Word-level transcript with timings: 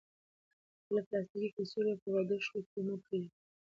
خپلې 0.79 1.01
پلاستیکي 1.07 1.49
کڅوړې 1.55 1.93
په 2.01 2.09
دښتو 2.29 2.59
کې 2.69 2.79
مه 2.87 2.95
پریږدئ. 3.03 3.29